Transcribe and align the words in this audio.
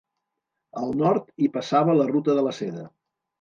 Al 0.83 0.95
nord, 1.01 1.27
hi 1.43 1.49
passava 1.59 1.95
la 2.01 2.09
ruta 2.13 2.37
de 2.41 2.47
la 2.49 2.55
Seda. 2.63 2.89